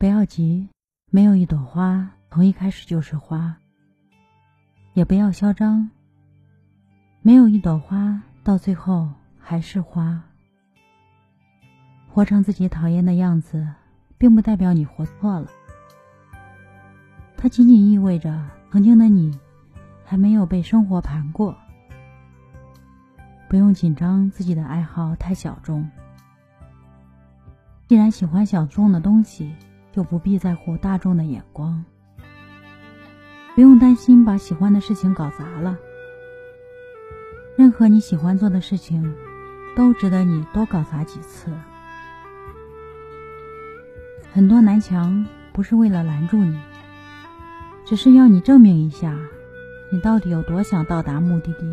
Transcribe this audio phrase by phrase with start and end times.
[0.00, 0.66] 不要急，
[1.10, 3.54] 没有一朵花从一开始就是花；
[4.94, 5.90] 也不要嚣张，
[7.20, 10.18] 没有一朵花到最后还是花。
[12.08, 13.68] 活成自己讨厌的样子，
[14.16, 15.50] 并不代表你活错了，
[17.36, 19.38] 它仅仅意味着曾经的你
[20.02, 21.54] 还没有被生活盘过。
[23.50, 25.86] 不用紧张，自己的爱好太小众。
[27.86, 29.54] 既然喜欢小众的东西，
[29.92, 31.84] 就不必在乎大众的眼光。
[33.54, 35.76] 不用担心把喜欢的事情搞砸了。
[37.56, 39.14] 任何你喜欢做的事情，
[39.76, 41.50] 都值得你多搞砸几次。
[44.32, 46.58] 很多南墙不是为了拦住你，
[47.84, 49.18] 只是要你证明一下，
[49.92, 51.66] 你到底有多想到达目的地。